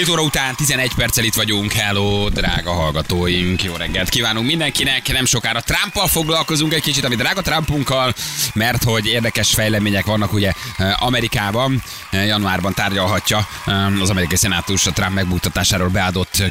[0.00, 1.72] 7 óra után 11 perccel itt vagyunk.
[1.72, 3.64] Hello, drága hallgatóink.
[3.64, 5.12] Jó reggelt kívánunk mindenkinek.
[5.12, 8.14] Nem sokára Trumpal foglalkozunk egy kicsit, ami drága Trumpunkkal,
[8.54, 11.82] mert hogy érdekes fejlemények vannak ugye eh, Amerikában.
[12.10, 16.42] Eh, Januárban tárgyalhatja eh, az amerikai szenátus a Trump megbuktatásáról beadott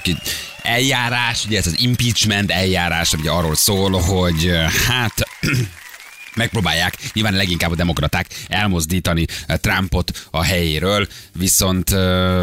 [0.61, 4.51] eljárás, ugye ez az impeachment eljárás, ugye arról szól, hogy
[4.87, 5.27] hát
[6.35, 11.89] megpróbálják nyilván leginkább a demokraták elmozdítani Trumpot a helyéről, viszont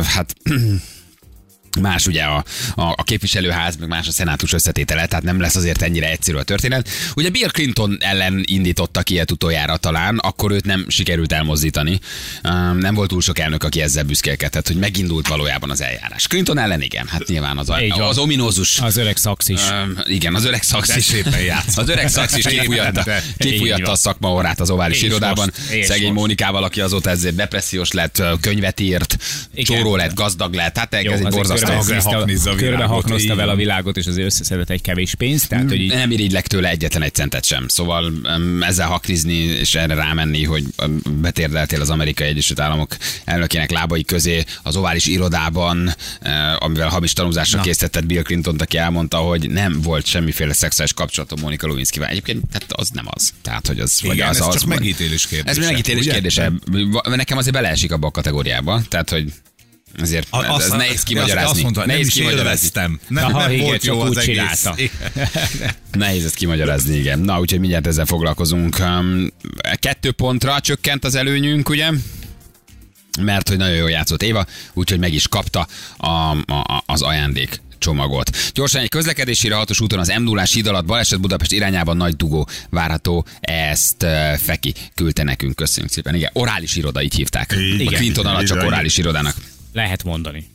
[0.07, 0.35] hát
[1.81, 2.45] más ugye a,
[2.75, 6.43] a, a képviselőház, meg más a szenátus összetétele, tehát nem lesz azért ennyire egyszerű a
[6.43, 6.89] történet.
[7.15, 12.01] Ugye Bill Clinton ellen indítottak ilyet utoljára talán, akkor őt nem sikerült elmozdítani.
[12.79, 16.27] Nem volt túl sok elnök, aki ezzel büszkélkedett, hogy megindult valójában az eljárás.
[16.27, 17.91] Clinton ellen igen, hát nyilván az, van.
[17.91, 19.61] az ominózus Az öreg szax is.
[19.71, 21.05] Um, igen, az öreg szax De is.
[21.05, 21.77] szépen játszott.
[21.77, 23.05] Az öreg szax is kifújatta,
[23.39, 25.53] kifújatta a szakmaorát az ovális irodában.
[25.83, 26.13] Szegény.
[26.13, 29.17] Mónikával, aki azóta ezért depressziós lett, könyvet írt,
[29.57, 30.77] csóró lett, gazdag lett.
[30.79, 31.66] Hát ez egy borzasztó.
[32.57, 36.47] Körbehaknozta vele a világot, és azért összeszedett egy kevés pénzt, tehát hogy így Nem irigylek
[36.47, 37.69] tőle egyetlen egy centet sem.
[37.69, 38.13] Szóval
[38.61, 40.65] ezzel haknizni és erre rámenni, hogy
[41.21, 47.61] betérdeltél az Amerikai Egyesült Államok elnökének lábai közé az ovális irodában, eh, amivel hamis tanúzásra
[47.61, 52.09] készített Bill Clinton, aki elmondta, hogy nem volt semmiféle szexuális kapcsolatom Monika Lewinsky-vel.
[52.09, 53.33] Egyébként tehát az nem az.
[53.43, 55.61] Tehát, hogy az, vagy Igen, az, ez az csak megítélés kérdése.
[55.61, 56.13] Ez megítélés ugye?
[56.13, 56.53] kérdése.
[57.05, 58.83] Nekem azért beleesik abba a kategóriába.
[58.89, 59.33] Tehát, hogy
[60.01, 61.51] ezért A- ez azt- nehéz kimagyarázni.
[61.51, 62.49] Azt mondta, nem nehéz is kimagyarázni.
[62.49, 63.01] élveztem.
[63.09, 64.67] Nem, Aha, nem igen, volt jó az egész.
[65.93, 67.19] Nehéz ezt kimagyarázni, igen.
[67.19, 68.77] Na, úgyhogy mindjárt ezzel foglalkozunk.
[69.75, 71.91] Kettő pontra csökkent az előnyünk, ugye?
[73.21, 75.67] Mert hogy nagyon jól játszott Éva, úgyhogy meg is kapta
[75.97, 78.53] a, a, az ajándék csomagot.
[78.55, 82.49] Gyorsan egy közlekedési hatos úton az m 0 híd alatt baleset Budapest irányában nagy dugó
[82.71, 83.27] várható.
[83.41, 85.55] Ezt uh, Feki küldte nekünk.
[85.55, 86.15] Köszönjük szépen.
[86.15, 87.55] Igen, orális iroda, így hívták.
[87.79, 87.95] Igen.
[87.95, 89.35] a Clinton alatt csak orális irodának
[89.77, 90.47] lehet mondani.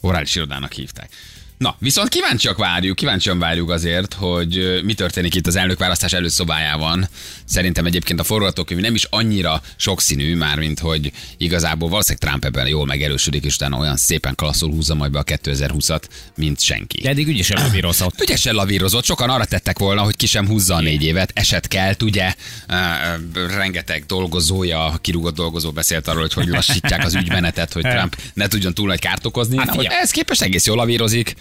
[0.00, 1.10] orális irodának hívták.
[1.60, 7.08] Na, viszont kíváncsiak várjuk, kíváncsian várjuk azért, hogy mi történik itt az elnökválasztás előszobájában.
[7.44, 12.66] Szerintem egyébként a forgatókönyv nem is annyira sokszínű, már mint hogy igazából valószínűleg Trump ebben
[12.66, 16.02] jól megerősödik, és utána olyan szépen klasszul húzza majd be a 2020-at,
[16.36, 17.00] mint senki.
[17.00, 18.20] De eddig ügyesen lavírozott.
[18.20, 22.02] Ügyesen lavírozott, sokan arra tettek volna, hogy ki sem húzza a négy évet, eset kelt,
[22.02, 22.34] ugye,
[23.34, 28.74] rengeteg dolgozója, kirúgott dolgozó beszélt arról, hogy hogy lassítják az ügymenetet, hogy Trump ne tudjon
[28.74, 31.34] túl nagy kárt okozni, Hát ez képest egész jól lavírozik,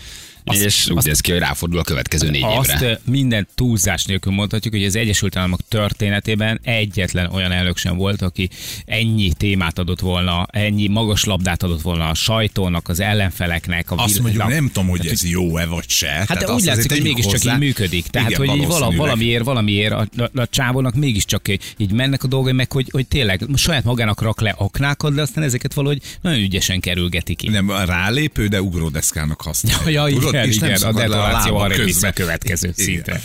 [0.43, 2.89] Azt- és úgy azt- néz ki, hogy ráfordul a következő négy Azt évre.
[2.89, 8.21] ö, minden túlzás nélkül mondhatjuk, hogy az Egyesült Államok történetében egyetlen olyan elnök sem volt,
[8.21, 8.49] aki
[8.85, 13.91] ennyi témát adott volna, ennyi magas labdát adott volna a sajtónak, az ellenfeleknek.
[13.91, 16.07] A Azt vil- mondjuk, nem tudom, hogy ez jó-e vagy se.
[16.09, 17.53] Hát Tehát de úgy azt látszik, hogy mégiscsak hozzá.
[17.53, 18.07] így működik.
[18.07, 21.47] Tehát, Igen, hogy így vala, valamiért, valamiért a, a, a csávónak mégiscsak
[21.77, 25.43] így mennek a dolgai, meg hogy, hogy tényleg saját magának rak le aknákat, de aztán
[25.43, 27.49] ezeket valahogy nagyon ügyesen kerülgeti ki.
[27.49, 30.07] Nem, a rálépő, de ugródeszkának használja.
[30.07, 33.21] Ja, Tudod, igen, és nem igen, a szakad detonáció arra vissza a következő szintre.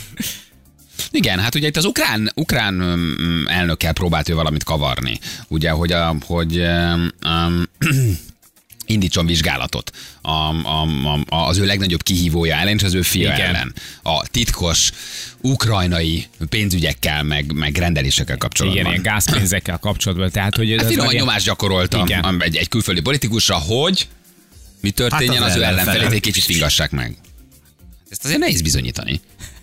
[1.10, 5.19] Igen, hát ugye itt az ukrán, ukrán um, elnökkel próbált ő valamit kavarni.
[5.48, 7.62] Ugye, hogy, a, hogy um,
[8.87, 9.91] indítson vizsgálatot
[10.22, 10.88] a, a,
[11.28, 13.41] a, az ő legnagyobb kihívója ellen, és az ő fia Igen.
[13.41, 13.75] ellen.
[14.03, 14.91] A titkos
[15.41, 18.81] ukrajnai pénzügyekkel, meg, meg rendelésekkel kapcsolatban.
[18.81, 20.31] Igen, ilyen gázpénzekkel kapcsolatban.
[20.31, 22.42] Tehát, hogy Hát már ilyen- nyomást gyakoroltam Igen.
[22.42, 24.09] egy, egy külföldi politikusra, hogy
[24.84, 27.17] mi történjen Hát az az, ő ellenfelét, egy kicsit fingassák meg.
[28.09, 29.21] Ezt azért nehéz bizonyítani.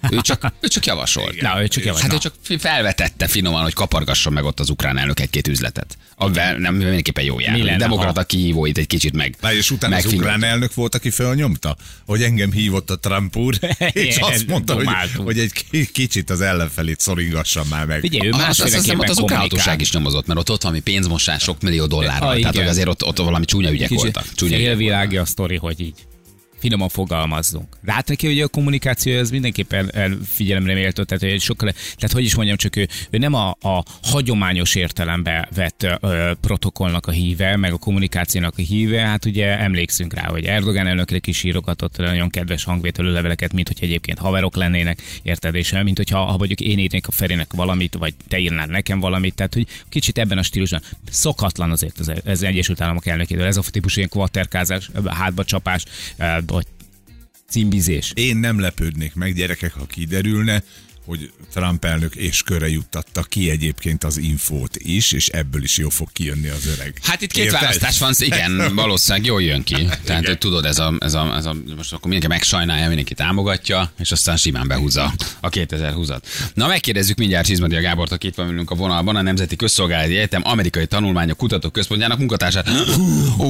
[0.09, 1.41] Ő csak, ő csak javasolt.
[1.41, 2.09] Na, ő csak javasol.
[2.09, 5.97] Hát ő csak felvetette finoman, hogy kapargasson meg ott az ukrán elnök egy-két üzletet.
[6.15, 7.55] Amivel nem mindenképpen jó jár.
[7.55, 9.35] Mi lenne, Demokrata ha- kihívóit egy kicsit meg.
[9.41, 11.75] Na, és utána az ukrán elnök volt, aki felnyomta,
[12.05, 13.59] hogy engem hívott a Trump úr,
[13.91, 17.99] és azt mondta, hogy, hogy egy ki- kicsit az ellenfelét szoringassam már meg.
[17.99, 20.79] Figyelj, ő Azt, azt hiszem, ott az ukrán hatóság is nyomozott, mert ott, ott valami
[20.81, 22.29] pénzmosás sok millió dollárral.
[22.29, 24.25] Ah, Tehát, hogy azért ott, ott valami csúnya ügyek Kicsit voltak.
[24.35, 25.93] Csúnya ügyek félvilági a sztori, hogy így
[26.61, 27.77] finoman fogalmazzunk.
[27.85, 32.23] Hát neki ugye a kommunikáció az mindenképpen el- figyelemre méltó, tehát, hogy sokkal, tehát hogy
[32.23, 37.55] is mondjam, csak ő, ő nem a, a hagyományos értelembe vett ö, protokollnak a híve,
[37.55, 42.29] meg a kommunikációnak a híve, hát ugye emlékszünk rá, hogy Erdogan elnökre is írogatott nagyon
[42.29, 46.79] kedves hangvételű leveleket, mint hogy egyébként haverok lennének, érted, és mint hogyha ha mondjuk én
[46.79, 50.81] írnék a Ferinek valamit, vagy te írnád nekem valamit, tehát hogy kicsit ebben a stílusban.
[51.09, 55.85] Szokatlan azért az, az Egyesült Államok elnökétől, ez a típusú ilyen kvatterkázás, hátba csapás,
[57.51, 58.11] címbizés.
[58.15, 60.63] Én nem lepődnék meg, gyerekek, ha kiderülne,
[61.05, 65.89] hogy Trump elnök és körre juttatta ki egyébként az infót is, és ebből is jó
[65.89, 66.93] fog kijönni az öreg.
[67.03, 67.59] Hát itt két Érted?
[67.59, 69.87] választás van, igen, valószínűleg jól jön ki.
[70.03, 73.91] Tehát, hogy tudod, ez a, ez, a, ez a, most akkor mindenki megsajnálja, mindenki támogatja,
[73.99, 76.21] és aztán simán behúzza a 2020-at.
[76.53, 80.41] Na, megkérdezzük mindjárt Csizmadia Gábort, aki itt van velünk a vonalban, a Nemzeti Közszolgálati Egyetem
[80.45, 82.69] Amerikai Tanulmányok Kutatók Központjának munkatársát.
[83.39, 83.49] Ó.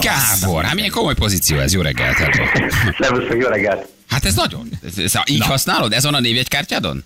[0.00, 2.16] Gábor, hát milyen komoly pozíció ez, jó reggelt.
[2.16, 2.68] hello.
[2.98, 4.01] Szervusztok, jó reggelt!
[4.12, 4.68] Hát ez nagyon.
[4.86, 5.92] Ez, ez, így használod?
[5.92, 7.04] Ez van a névjegykártyádon?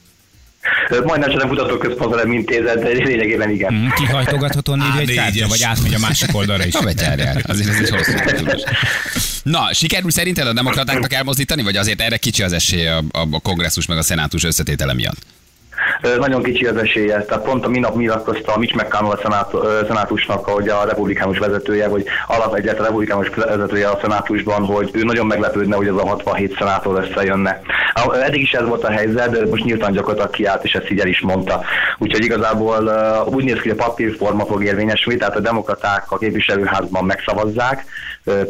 [1.04, 3.74] Majdnem csak nem kutatóközpontra nem intézet, de lényegében igen.
[3.74, 5.24] Mm, Kihajtogatható névjegy négyes.
[5.24, 6.72] kártya, vagy átmegy a másik oldalra is.
[6.72, 7.42] Na, beterjed.
[7.46, 8.12] Azért ez egy hosszú.
[9.42, 13.40] Na, sikerül szerinted a demokratáknak elmozdítani, vagy azért erre kicsi az esély a, a, a
[13.40, 15.18] kongresszus meg a szenátus összetétele miatt?
[16.18, 17.24] Nagyon kicsi az esélye.
[17.24, 22.04] Tehát pont a minap nyilatkozta a Mitch McConnell a szenátusnak, hogy a republikánus vezetője, vagy
[22.26, 27.04] alapegyet a republikánus vezetője a szenátusban, hogy ő nagyon meglepődne, hogy ez a 67 szenátor
[27.04, 27.60] összejönne.
[28.22, 31.06] Eddig is ez volt a helyzet, de most nyíltan gyakorlatilag kiállt, és ezt így el
[31.06, 31.62] is mondta.
[31.98, 32.90] Úgyhogy igazából
[33.30, 37.84] úgy néz ki, hogy a papírforma fog érvényesülni, tehát a demokraták a képviselőházban megszavazzák,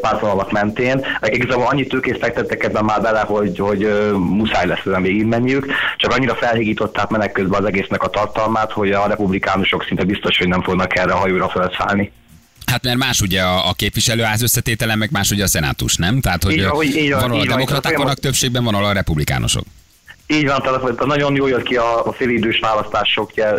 [0.00, 1.06] pártvonalak mentén.
[1.22, 6.34] Igazából annyit tőkét fektettek ebben már bele, hogy, hogy muszáj lesz ezen végigmenniük, csak annyira
[6.34, 10.96] felhigították menet közben az egésznek a tartalmát, hogy a republikánusok szinte biztos, hogy nem fognak
[10.96, 12.12] erre a hajóra felszállni.
[12.66, 16.20] Hát mert más ugye a, a képviselőház összetétele, meg más ugye a szenátus, nem?
[16.20, 18.06] Tehát, hogy Így van, így a így demokraták így van.
[18.06, 19.64] vannak többségben, van a republikánusok.
[20.28, 23.50] Így van, tehát nagyon jól jött ki a, a félidős választások, ugye,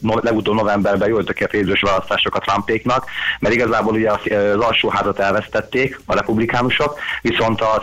[0.00, 3.04] no, legutóbb novemberben jól jöttek ki a félidős választások a Trumpéknak,
[3.40, 4.20] mert igazából ugye az,
[4.60, 7.82] alsóházat elvesztették a republikánusok, viszont a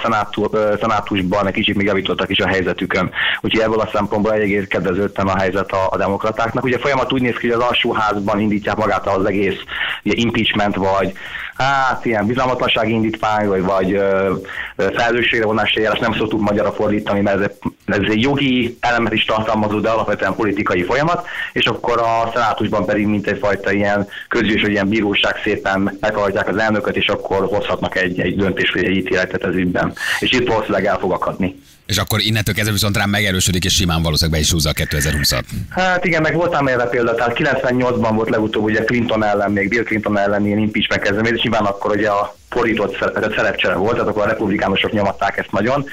[0.79, 3.11] szenátusban egy kicsit még javítottak is a helyzetükön.
[3.41, 6.63] Úgyhogy ebből a szempontból eléggé kedvezőtlen a helyzet a, a demokratáknak.
[6.63, 9.59] Ugye folyamat úgy néz ki, hogy az alsóházban indítják magát az egész
[10.03, 11.13] ugye, impeachment, vagy
[11.57, 14.33] hát ilyen bizalmatlansági indítvány, vagy, vagy ö,
[14.75, 17.49] ö, felelősségre vonási eljárás, nem szoktuk magyarra fordítani, mert ez,
[17.85, 23.05] ez egy jogi elemet is tartalmazó, de alapvetően politikai folyamat, és akkor a szenátusban pedig
[23.05, 28.19] mint egyfajta ilyen közgyűlés, vagy ilyen bíróság szépen meghallgatják az elnököt, és akkor hozhatnak egy,
[28.19, 29.93] egy döntés, vagy egy ítéletet ez ügyben.
[30.19, 31.55] És itt valószínűleg el fog akadni.
[31.91, 35.43] És akkor innentől kezdve viszont rám megerősödik, és simán valószínűleg be is húzza a 2020-at.
[35.69, 39.83] Hát igen, meg voltam erre példa, tehát 98-ban volt legutóbb ugye Clinton ellen, még Bill
[39.83, 44.21] Clinton ellen ilyen impeachment kezdeményezés, nyilván akkor ugye a fordított szere- szerepcsere volt, tehát akkor
[44.21, 45.85] a republikánusok nyomatták ezt nagyon.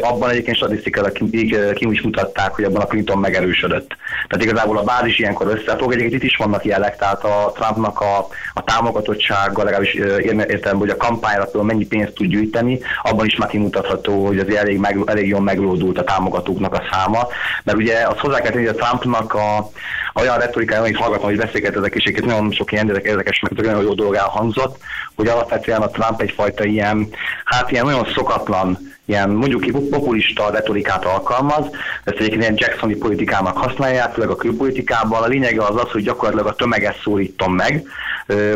[0.00, 3.96] Abban egyébként statisztikailag ki, is mutatták, hogy abban a Clinton megerősödött.
[4.28, 5.92] Tehát igazából a bázis ilyenkor összefog.
[5.92, 10.96] Egyébként itt is vannak jelek, tehát a Trumpnak a, a támogatottsága, legalábbis értem, hogy a
[10.96, 15.28] kampányra például mennyi pénzt tud gyűjteni, abban is már kimutatható, hogy azért elég, meg, elég
[15.28, 17.26] jól meglódult a támogatóknak a száma.
[17.64, 19.70] Mert ugye azt hozzá kell tenni, hogy a Trumpnak a,
[20.16, 23.82] olyan retorikája, amit hallgatom, hogy beszélget ezek, és egyébként nagyon sok ilyen érdekes, meg nagyon
[23.82, 24.78] jó dolog elhangzott,
[25.14, 27.08] hogy alapvetően a Trump egyfajta ilyen,
[27.44, 31.64] hát ilyen nagyon szokatlan, ilyen mondjuk populista retorikát alkalmaz,
[32.04, 35.22] ezt egyébként ilyen Jacksoni politikának használják, főleg a külpolitikában.
[35.22, 37.86] A lényege az az, hogy gyakorlatilag a tömeget szólítom meg.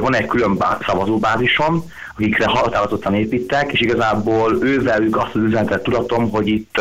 [0.00, 1.84] Van egy külön bá- szavazóbázisom,
[2.20, 6.81] akikre határozottan építek, és igazából ővelük azt az üzenetet tudatom, hogy itt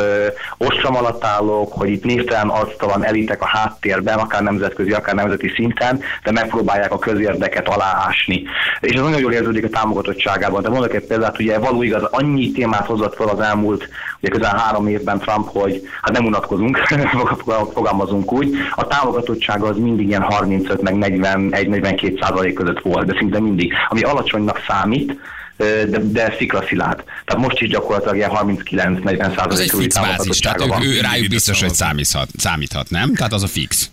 [0.58, 6.00] ostrom alatt állok, hogy itt névtelen arctalan elitek a háttérben, akár nemzetközi, akár nemzeti szinten,
[6.24, 8.44] de megpróbálják a közérdeket aláásni.
[8.82, 10.62] És ez nagyon jól érződik a támogatottságában.
[10.62, 13.90] De mondok egy példát, ugye való igaz, annyi témát hozott fel az elmúlt
[14.22, 16.78] ugye közel három évben Trump, hogy hát nem unatkozunk,
[17.74, 18.56] fogalmazunk úgy.
[18.76, 23.74] A támogatottsága az mindig ilyen 35 meg 41-42 százalék között volt, de szinte mindig.
[23.90, 25.20] Ami alacsonynak számít,
[25.60, 27.04] de, de sziklaszilárd.
[27.26, 31.30] Tehát most is gyakorlatilag ilyen 39-40 Az egy százalék fix bázis, tehát ők, ő, rájuk
[31.30, 33.14] biztos, hogy számíthat, számíthat, nem?
[33.14, 33.92] Tehát az a fix.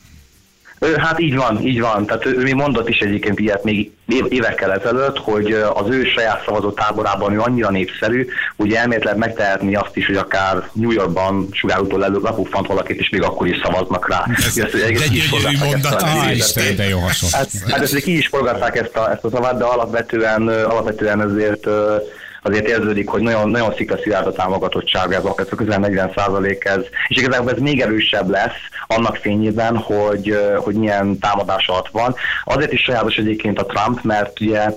[0.97, 2.07] Hát így van, így van.
[2.07, 6.05] Tehát ő, ő még mondott is egyébként ilyet még év- évekkel ezelőtt, hogy az ő
[6.05, 11.49] saját szavazó táborában ő annyira népszerű, hogy elméletileg megtehetni azt is, hogy akár New Yorkban
[11.53, 14.25] sugárútól elő lepuffant valakit, és még akkor is szavaznak rá.
[14.37, 16.05] Ez- Ezt, egy gyönyörű mondat.
[16.35, 17.37] Isten, de jó hasonló.
[17.37, 21.67] Hát, hát ezt ki is forgatták ezt a, ezt a szavát, de alapvetően, alapvetően azért
[21.67, 21.97] ö,
[22.47, 26.13] azért érződik, hogy nagyon, nagyon sziklaszilárd a támogatottság, ez a ez a közel 40
[26.59, 32.15] ez, és igazából ez még erősebb lesz annak fényében, hogy, hogy milyen támadás alatt van.
[32.45, 34.69] Azért is sajátos egyébként a Trump, mert ugye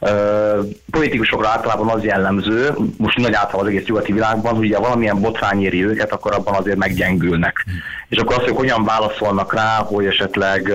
[0.00, 5.20] ö, politikusokra általában az jellemző, most nagy általában az egész nyugati világban, hogy ugye valamilyen
[5.20, 7.64] botrány éri őket, akkor abban azért meggyengülnek.
[8.08, 10.72] És akkor az, hogy hogyan válaszolnak rá, hogy esetleg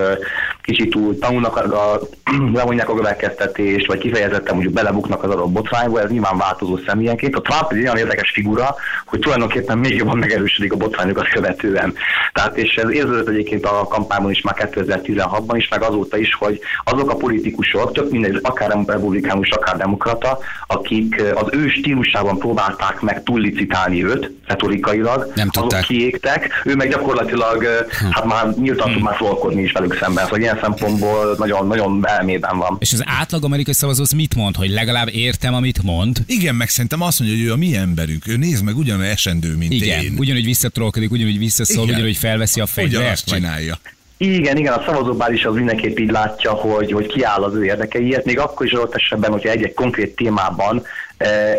[0.61, 1.99] kicsit úgy tanulnak, a, a,
[2.53, 7.35] levonják a következtetést, vagy kifejezetten mondjuk belebuknak az adott botrányba, ez nyilván változó személyenként.
[7.35, 8.75] A Trump egy olyan érdekes figura,
[9.05, 11.93] hogy tulajdonképpen még jobban megerősödik a botrányokat követően.
[12.33, 16.59] Tehát és ez érződött egyébként a kampányban is már 2016-ban is, meg azóta is, hogy
[16.83, 23.23] azok a politikusok, tök mindegy, akár republikánus, akár demokrata, akik az ő stílusában próbálták meg
[23.23, 25.83] túllicitálni őt, retorikailag, Nem azok tudták.
[25.83, 27.67] kiégtek, ő meg gyakorlatilag
[28.11, 32.57] hát már nyíltan tud már szólkodni is velük szemben, szóval ilyen szempontból nagyon, nagyon elmében
[32.57, 32.77] van.
[32.79, 34.55] És az átlag amerikai szavazó az mit mond?
[34.55, 36.17] Hogy legalább értem, amit mond?
[36.25, 38.27] Igen, meg szerintem azt mondja, hogy ő a mi emberünk.
[38.27, 40.15] Ő néz meg ugyanolyan esendő, mint Igen, én.
[40.17, 41.95] ugyanúgy visszatrolkodik, ugyanúgy visszaszól, Igen.
[41.95, 43.29] ugyanúgy felveszi a Ugyanazt fegyvert.
[43.29, 43.77] vagy- csinálja.
[44.17, 48.39] Igen, igen, a szavazóbázis az mindenképp így látja, hogy, hogy kiáll az ő érdekeiért, még
[48.39, 50.83] akkor is adott esetben, hogyha egy-egy konkrét témában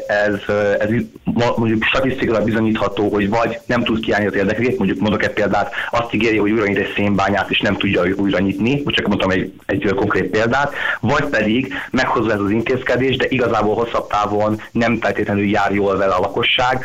[0.06, 0.88] ez, eh, ez
[1.56, 6.14] mondjuk statisztikailag bizonyítható, hogy vagy nem tud kiállni az érdekeket, mondjuk mondok egy példát, azt
[6.14, 9.92] ígéri, hogy újra nyit egy szénbányát, és nem tudja újra nyitni, csak mondtam egy, egy
[9.96, 15.72] konkrét példát, vagy pedig meghozza ez az intézkedés, de igazából hosszabb távon nem feltétlenül jár
[15.72, 16.84] jól vele a lakosság,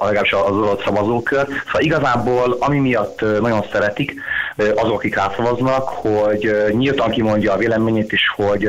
[0.00, 1.46] legalábbis az adott szavazókör.
[1.66, 4.14] Szóval igazából ami miatt nagyon szeretik,
[4.76, 8.68] azok, akik rászavaznak, hogy nyíltan kimondja a véleményét is, hogy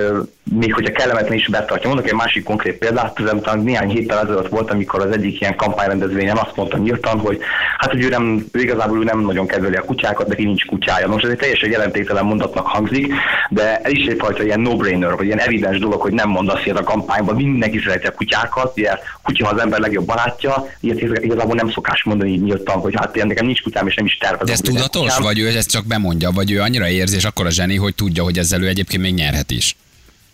[0.59, 1.89] még hogyha kellemetlen is betartja.
[1.89, 5.55] Mondok egy másik konkrét példát, ez talán néhány héttel ezelőtt volt, amikor az egyik ilyen
[5.55, 7.39] kampányrendezvényen azt mondta nyíltan, hogy
[7.77, 11.07] hát, hogy ő, nem, ő igazából ő nem nagyon kedveli a kutyákat, neki nincs kutyája.
[11.07, 13.13] Most ez egy teljesen jelentéktelen mondatnak hangzik,
[13.49, 16.83] de ez is egyfajta ilyen no-brainer, vagy ilyen evidens dolog, hogy nem mondasz ilyet a
[16.83, 22.03] kampányban, mindenki szereti a kutyákat, ugye kutya az ember legjobb barátja, ilyet igazából nem szokás
[22.03, 24.45] mondani így nyíltan, hogy hát én nekem nincs kutyám, és nem is tervezem.
[24.45, 25.21] De ez tudatos, kutyám.
[25.21, 28.23] vagy ő ezt csak bemondja, vagy ő annyira érzi, és akkor a zseni, hogy tudja,
[28.23, 29.75] hogy ezzel ő egyébként még nyerhet is.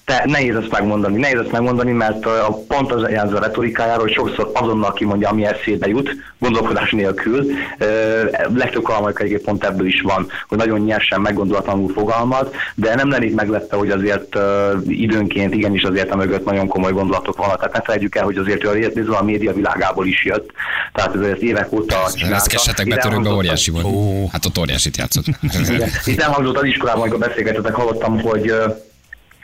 [0.08, 2.34] Te nehéz ezt megmondani, nehéz ezt megmondani, mert uh,
[2.68, 6.10] pont az jelző a retorikájáról, hogy sokszor azonnal kimondja, ami eszébe jut,
[6.40, 7.46] gondolkodás nélkül.
[7.80, 13.10] Uh, legtöbb kalmaik egyébként pont ebből is van, hogy nagyon nyersen, meggondolatlanul fogalmaz, de nem
[13.10, 14.44] lennék meglepve, hogy azért uh,
[14.88, 17.58] időnként igenis azért a mögött nagyon komoly gondolatok vannak.
[17.58, 20.52] Tehát ne felejtjük el, hogy azért ő a, a média világából is jött,
[20.94, 22.36] tehát ez azért évek óta csinálta.
[22.36, 23.86] Reszkessetek betörőkbe óriási volt.
[23.86, 24.28] Ó.
[24.32, 25.26] Hát ott óriásit játszott.
[25.70, 25.90] igen.
[26.06, 28.54] Itt elhangzott az iskolában, amikor beszélgetetek, hallottam, hogy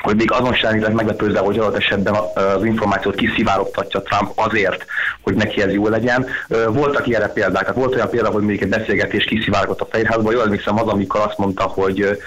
[0.04, 4.86] hogy még azon sem lennék meglepődve, hogy adott esetben az információt kiszivárogtatja Trump azért,
[5.22, 6.26] hogy neki ez jó legyen.
[6.68, 10.44] Voltak ilyenre példák, tehát volt olyan példa, hogy még egy beszélgetés kiszivárgott a Fehérházba, jól
[10.44, 12.20] emlékszem az, amikor azt mondta, hogy,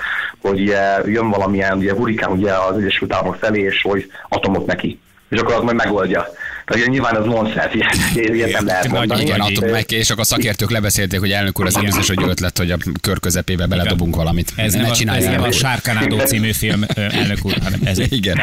[0.42, 5.00] hogy ugye, jön valamilyen ugye, hurikán ugye az Egyesült Államok felé, és hogy atomot neki.
[5.28, 6.26] És akkor az majd megoldja.
[6.74, 7.74] Ugye nyilván az nonsens,
[8.14, 9.22] ilyet, nem lehet mondani.
[9.22, 12.24] Igen, attól meg, és akkor a szakértők lebeszélték, hogy elnök úr, az nem biztos, hogy
[12.28, 14.52] ötlet, hogy a kör közepébe beledobunk valamit.
[14.56, 15.52] Ez ne nem, a, ez nem a meg.
[15.52, 18.40] Sárkánádó című film, elnök úr, hanem ez Igen.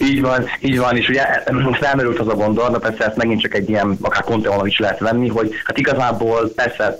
[0.00, 3.40] Így van, így van, és ugye most felmerült az a gondol, de persze ezt megint
[3.40, 6.98] csak egy ilyen, akár konteónak is lehet venni, hogy hát igazából persze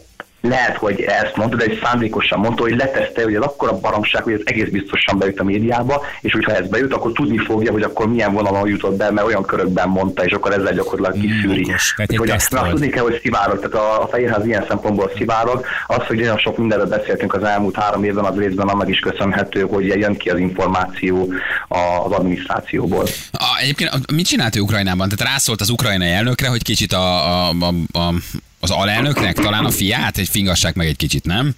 [0.49, 4.33] lehet, hogy ezt mondta, de egy szándékosan mondta, hogy leteszte, hogy ez akkora baromság, hogy
[4.33, 8.09] ez egész biztosan bejut a médiába, és hogyha ez bejut, akkor tudni fogja, hogy akkor
[8.09, 11.73] milyen vonalon jutott be, mert olyan körökben mondta, és akkor ezzel gyakorlatilag kiszűri.
[11.97, 12.71] egy Hogy azt volt.
[12.71, 15.65] tudni kell, hogy szivárog, tehát a, a Fehérház ilyen szempontból szivárog.
[15.87, 19.61] Az, hogy olyan sok mindenről beszéltünk az elmúlt három évben, az részben annak is köszönhető,
[19.61, 21.33] hogy jön ki az információ
[21.69, 23.05] az adminisztrációból.
[23.33, 25.09] A, egyébként a- mit csinált ő Ukrajnában?
[25.09, 28.13] Tehát rászólt az ukrajnai elnökre, hogy kicsit a, a, a, a
[28.61, 31.51] az alelnöknek, talán a fiát, egy fingassák meg egy kicsit, nem?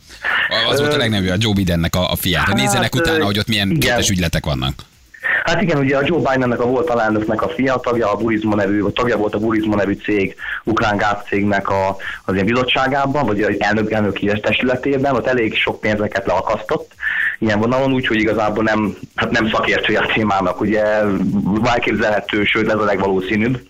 [0.70, 2.46] Az volt a legnagyobb, a Joe Bidennek a, a fiát.
[2.46, 3.80] Hát, nézzenek utána, ö, hogy ott milyen igen.
[3.80, 4.86] kétes ügyletek vannak.
[5.44, 8.80] Hát igen, ugye a Joe Bidennek a volt alelnöknek a fia, tagja a Burisma nevű,
[8.80, 13.56] vagy tagja volt a Burisma nevű cég, ukrán gázcégnek a, az ilyen bizottságában, vagy egy
[13.58, 16.92] elnök elnöki testületében, ott elég sok pénzeket leakasztott,
[17.38, 20.82] ilyen vonalon, úgyhogy igazából nem, hát nem szakértője a témának, ugye
[21.64, 23.60] elképzelhető, sőt ez a legvalószínűbb,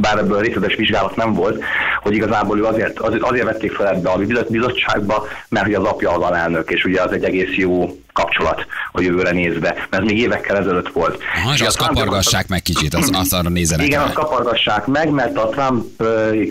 [0.00, 1.62] bár ebből részletes vizsgálat nem volt,
[2.02, 6.22] hogy igazából ő azért, azért, vették fel ebbe a bizottságba, mert hogy az apja az
[6.22, 10.88] alelnök, és ugye az egy egész jó kapcsolat a jövőre nézve, mert még évekkel ezelőtt
[10.88, 11.22] volt.
[11.34, 15.36] Aha, és azt kapargassák meg kicsit, az, azt arra nézzenek igen, azt kapargassák meg, mert
[15.36, 16.02] a Trump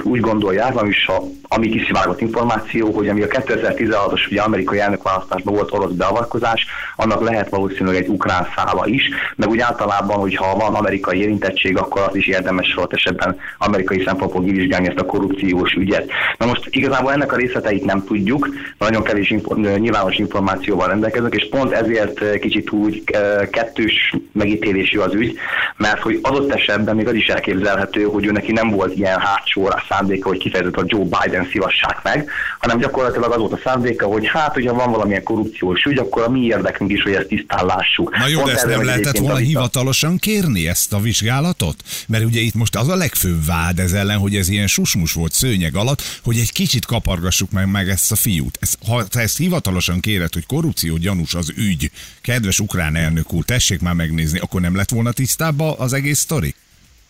[0.03, 5.53] úgy gondolják, ami is a, ami kiszivárgott információ, hogy ami a 2016-os ugye amerikai elnökválasztásban
[5.53, 10.75] volt orosz beavatkozás, annak lehet valószínűleg egy ukrán szála is, meg úgy általában, hogyha van
[10.75, 16.12] amerikai érintettség, akkor az is érdemes volt esetben amerikai szempontból kivizsgálni ezt a korrupciós ügyet.
[16.38, 21.50] Na most igazából ennek a részleteit nem tudjuk, nagyon kevés info- nyilvános információval rendelkezünk, és
[21.57, 25.37] pont ezért kicsit úgy eh, kettős megítélésű az ügy,
[25.77, 29.69] mert hogy adott esetben még az is elképzelhető, hogy ő neki nem volt ilyen hátsó
[29.89, 34.27] szándéka, hogy kifejezetten a Joe Biden szívassák meg, hanem gyakorlatilag az volt a szándéka, hogy
[34.27, 38.17] hát, hogyha van valamilyen korrupciós ügy, akkor a mi érdekünk is, hogy ezt tisztán lássuk.
[38.17, 41.75] Na jó, Pont de ezt nem lehetett volna hivatalosan kérni ezt a vizsgálatot?
[42.07, 45.31] Mert ugye itt most az a legfőbb vád ez ellen, hogy ez ilyen susmus volt
[45.31, 48.57] szőnyeg alatt, hogy egy kicsit kapargassuk meg, meg ezt a fiút.
[48.61, 51.91] Ez, ha te ezt hivatalosan kéred, hogy korrupció gyanús az az ügy.
[52.21, 56.55] Kedves ukrán elnök úr, tessék már megnézni, akkor nem lett volna tisztába az egész sztori?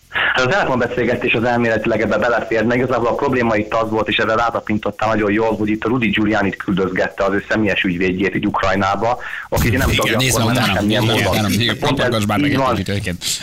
[0.09, 2.75] Hát a telefonbeszélgetés az elméletileg ebbe beleférne.
[2.75, 6.07] Igazából a probléma itt az volt, és erre rátapintottál nagyon jól, hogy itt a Rudi
[6.09, 9.17] Giuliani küldözgette az ő személyes ügyvédjét így Ukrajnába,
[9.49, 10.85] aki nem tudja, nézd akkor meg már utána.
[10.85, 11.51] milyen Igen, módon.
[11.79, 12.79] Pont ez- már meg van.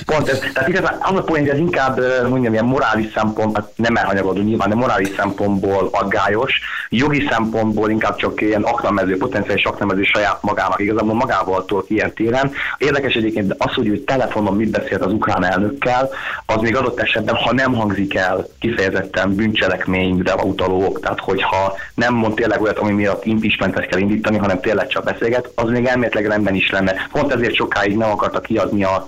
[0.06, 3.96] Pont ez, tehát igazán az a hogy ez inkább mondjam, ilyen morális szempont, hát nem
[3.96, 10.42] elhanyagodó nyilván, de morális szempontból aggályos, jogi szempontból inkább csak ilyen aknamező, potenciális aknamező saját
[10.42, 12.52] magának, igazából magával tolt ilyen téren.
[12.78, 16.10] Érdekes egyébként az, hogy ő telefonon mit beszélt az ukrán elnökkel,
[16.54, 22.14] az még adott esetben, ha nem hangzik el kifejezetten bűncselekményre utaló ok, tehát hogyha nem
[22.14, 26.26] mond tényleg olyat, ami miatt impeachmentet kell indítani, hanem tényleg csak beszélget, az még elméletileg
[26.26, 27.08] rendben is lenne.
[27.12, 29.06] Pont ezért sokáig nem akarta kiadni a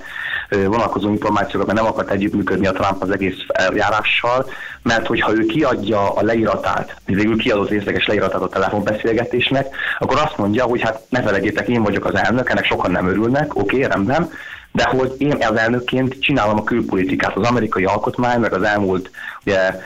[0.50, 4.46] vonalkozó információkat, mert nem akart együttműködni a Trump az egész eljárással,
[4.82, 9.66] mert hogyha ő kiadja a leíratát, végül kiadott részleges leíratát a telefonbeszélgetésnek,
[9.98, 13.54] akkor azt mondja, hogy hát ne felejtjétek, én vagyok az elnök, ennek sokan nem örülnek,
[13.54, 14.30] oké, rendben,
[14.76, 19.10] de hogy én az elnökként csinálom a külpolitikát, az amerikai alkotmány, meg az elmúlt
[19.44, 19.80] ugye,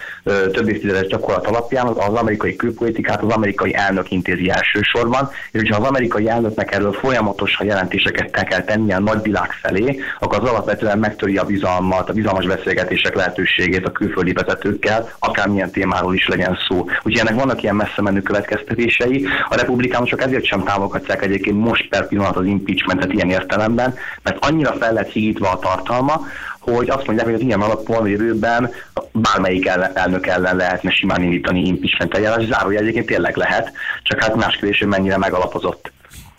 [0.52, 5.88] több évtizedes gyakorlat alapján az amerikai külpolitikát az amerikai elnök intézi elsősorban, és hogyha az
[5.88, 11.44] amerikai elnöknek erről folyamatosan jelentéseket kell tennie a nagyvilág felé, akkor az alapvetően megtöri a
[11.44, 16.76] bizalmat, a bizalmas beszélgetések lehetőségét a külföldi vezetőkkel, akármilyen témáról is legyen szó.
[16.78, 19.26] Úgyhogy ennek vannak ilyen messze menő következtetései.
[19.48, 24.78] A republikánusok ezért sem támogatják egyébként most per pillanat az impeachmentet ilyen értelemben, mert annyira
[24.80, 26.26] fel lett hígítva a tartalma,
[26.60, 28.70] hogy azt mondják, hogy az ilyen alapon jövőben
[29.12, 32.44] bármelyik ellen, elnök ellen lehetne simán indítani impeachment eljárás.
[32.44, 33.72] Zárója egyébként tényleg lehet,
[34.02, 35.92] csak hát más kérdés, hogy mennyire megalapozott.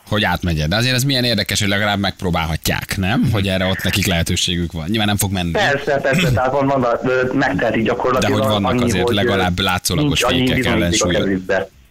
[0.07, 0.69] hogy átmegyed.
[0.69, 3.29] De azért ez milyen érdekes, hogy legalább megpróbálhatják, nem?
[3.31, 4.85] Hogy erre ott nekik lehetőségük van.
[4.87, 5.51] Nyilván nem fog menni.
[5.51, 6.85] Persze, persze, tehát van, van,
[7.33, 8.39] megteheti De gyakorlatilag.
[8.39, 11.29] hogy vannak annyi, azért hogy, legalább látszólagos fékek, ellensúlyok.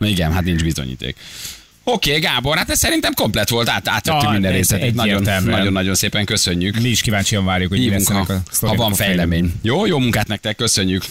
[0.00, 1.16] Igen, hát nincs bizonyíték.
[1.92, 4.94] Oké, Gábor, hát ez szerintem komplet volt, át, átvettük Ah, minden ez részletet.
[4.94, 5.59] Nagyon, egyértelműen.
[5.59, 6.80] nagyon, nagyon szépen köszönjük.
[6.80, 8.26] Mi is kíváncsian várjuk, hogy mi lesz a
[8.61, 9.52] ha van fejlemény.
[9.62, 11.04] Jó, jó munkát nektek, köszönjük.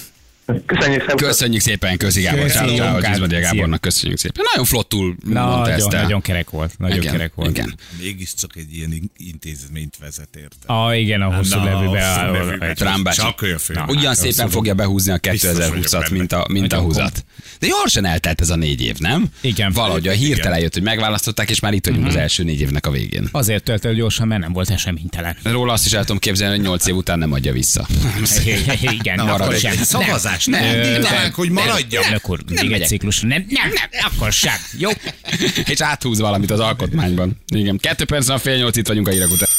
[0.65, 1.15] Köszönjük szépen.
[1.18, 2.50] Köszönjük szépen, Közi Gábor.
[2.50, 3.00] Szia.
[3.27, 4.44] Gábornak köszönjük szépen.
[4.51, 6.01] Nagyon flottul mondta ezt Nagyon, el.
[6.01, 6.74] nagyon kerek volt.
[6.77, 7.50] Nagyon igen, kerek volt.
[7.50, 7.75] Igen.
[8.01, 10.58] Mégiscsak egy ilyen in- intézményt vezet, érted?
[10.65, 13.12] Ah, igen, a hosszú nevű beálló.
[13.12, 13.74] Csak olyan fő.
[13.88, 16.08] Ugyan szépen fogja behúzni a Biztos vagyok 2020-at, benne.
[16.18, 17.25] mint a, mint a Nagyon húzat.
[17.60, 19.25] De gyorsan eltelt ez a négy év, nem?
[19.41, 19.72] Igen.
[19.72, 22.91] Valahogy a hirtelen jött, hogy megválasztották, és már itt vagyunk az első négy évnek a
[22.91, 23.27] végén.
[23.32, 25.38] Azért tölt el gyorsan, mert nem volt eseménytelen.
[25.44, 27.88] Róla azt is el tudom képzelni, hogy nyolc év után nem adja vissza.
[29.00, 29.72] Igen, sem.
[29.72, 30.38] egy szavazás.
[30.46, 32.03] Nem, Ö, nem, nem, nem, hogy maradjam.
[32.03, 33.19] Elnök úr, még egy ciklus.
[33.19, 34.55] Nem, nem, nem, akkor sem.
[34.77, 34.89] Jó.
[35.65, 37.41] és áthúz valamit az alkotmányban.
[37.48, 39.50] Igen, kettő perc a fél nyolc, itt vagyunk a hírek után.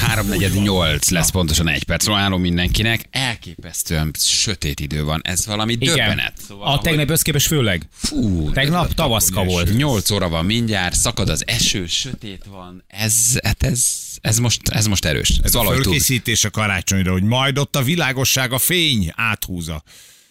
[0.00, 2.06] 3.48 lesz pontosan egy perc.
[2.06, 3.04] Ajánlom mindenkinek.
[3.10, 5.20] Elképesztően sötét idő van.
[5.24, 5.94] Ez valami Igen.
[5.94, 6.32] döbbenet.
[6.48, 7.88] Szóval, A tegnap összképes főleg.
[7.92, 9.76] Fú, Tegnap tavaszka volt.
[9.76, 12.84] 8 óra van mindjárt, szakad az eső, sötét van.
[12.86, 13.84] Ez, hát ez,
[14.20, 15.28] ez, most, ez most erős.
[15.28, 19.82] Ez Ez a fölkészítés a karácsonyra, hogy majd ott a világosság, a fény áthúza.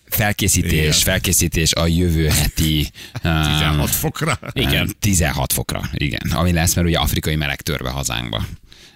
[0.10, 0.92] Felkészítés, Igen.
[0.92, 2.92] felkészítés a jövő heti...
[3.24, 4.40] um, 16 fokra.
[4.52, 4.96] Igen.
[5.00, 6.32] 16 fokra, igen.
[6.32, 8.46] Ami lesz, mert ugye afrikai meleg törve hazánkba.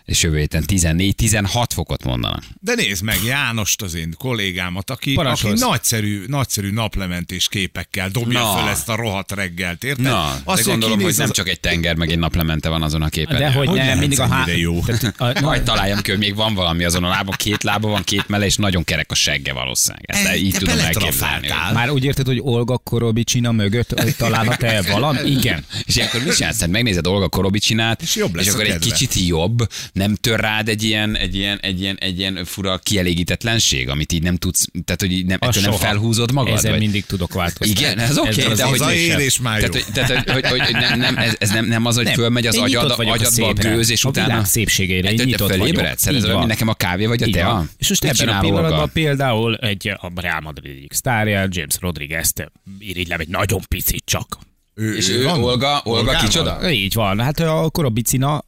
[0.06, 2.44] És jövő héten 14-16 fokot mondanak.
[2.60, 5.60] De nézd meg Jánost, az én kollégámat, aki, aki Parancsolsz.
[5.62, 8.58] nagyszerű, nagyszerű naplementés képekkel dobja Na.
[8.58, 10.04] föl ezt a rohadt reggelt, érted?
[10.06, 13.02] Na, de Azt, gondolom, hogy nem az- csak egy tenger, meg egy naplemente van azon
[13.02, 13.38] a képen.
[13.38, 14.46] De hogy Hogy nem, mindig a há...
[14.56, 14.80] jó?
[14.80, 18.04] Tehát a- Majd találjam ki, hogy még van valami azon a lábon, két lába van,
[18.04, 20.04] két melle, és nagyon kerek a segge valószínűleg.
[20.08, 21.48] Ezt Te így tudom elképzelni.
[21.74, 25.30] Már úgy érted, hogy Olga Korobicsina mögött hogy találhat-e valami?
[25.30, 25.66] Igen.
[25.86, 26.60] És ilyenkor mit csinálsz?
[26.60, 30.70] Hát megnézed Olga Korobicsinát, És jobb lesz és akkor egy kicsit jobb, nem tör rád
[30.70, 35.02] egy ilyen, egy ilyen, egy ilyen, egy ilyen fura kielégítetlenség, amit így nem tudsz, tehát
[35.02, 35.84] hogy így nem, A ettől nem soha.
[35.86, 36.54] felhúzod magad?
[36.54, 36.80] Ezen vagy?
[36.80, 37.84] mindig tudok változtatni.
[37.86, 39.58] Igen, ez oké, az de hogy- Hazaér és már.
[39.60, 42.14] Tehát, hogy, tehát, hogy, hogy, hogy nem, nem, ez, ez nem, nem az, hogy Nem.
[42.14, 44.28] fölmegy az agyad, a agyadba a gőz, és A utána...
[44.28, 45.66] világ szépségére, én nyitott vagyok.
[45.66, 46.08] fölébredsz?
[46.08, 47.66] Ez nekem a kávé vagy a tea?
[47.78, 53.20] És most ebben a pillanatban például egy a Real Madrid egyik sztárja, James Rodriguez-t irigylem
[53.20, 54.38] egy nagyon picit csak.
[54.76, 56.22] Ő, És ő, Olga, Olga Olgával?
[56.22, 56.72] kicsoda?
[56.72, 58.44] Így van, hát a Korobicina,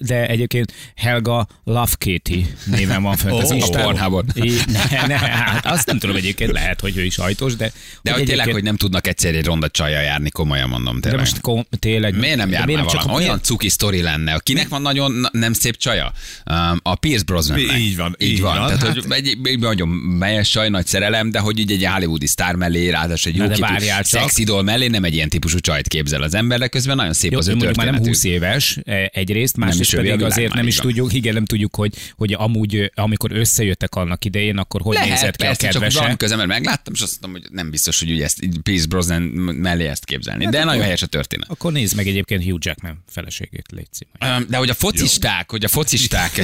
[0.00, 3.80] de egyébként Helga Lovekaty néven van fönt az Ó, Instán.
[3.80, 4.24] a Pornhubon.
[4.34, 7.72] Í- Ne, ne, hát azt nem tudom egyébként, lehet, hogy ő is ajtós, de...
[8.02, 11.20] De hogy tényleg, hogy nem tudnak egyszer egy ronda csajjal járni, komolyan mondom De tényleg.
[11.20, 12.16] most kom- tényleg...
[12.18, 13.24] Miért nem de jár miért csak valami?
[13.24, 14.38] a- Olyan cuki sztori lenne.
[14.42, 16.12] Kinek van nagyon na- nem szép csaja?
[16.82, 18.58] A Pierce brosnan Így van, Így, így van.
[18.58, 18.66] van.
[18.66, 22.26] Tehát, Hát- hogy egy, egy nagyon melyes csaj, nagy szerelem, de hogy így egy hollywoodi
[22.26, 26.22] sztár mellé, ráadásul egy jó de szexidol mellé nem egy ilyen típusú csaj csajt képzel
[26.22, 28.22] az ember, de közben nagyon szép Jó, az ő mondjuk már nem történetük.
[28.22, 30.86] 20 éves e, egyrészt, másrészt a pedig világ azért nem is van.
[30.86, 35.36] tudjuk, igen, nem tudjuk, hogy, hogy amúgy, amikor összejöttek annak idején, akkor hogy Lehet, nézett
[35.36, 35.98] ki a persze, csak kedvese.
[35.98, 39.22] valami közben megláttam, és azt mondtam, hogy nem biztos, hogy ugye ezt így Pierce Brosnan
[39.22, 40.46] mellé ezt képzelni.
[40.46, 41.50] De nagyon helyes a történet.
[41.50, 43.88] Akkor nézd meg egyébként Hugh Jackman feleségét, légy
[44.48, 46.40] De hogy a focisták, hogy a focisták,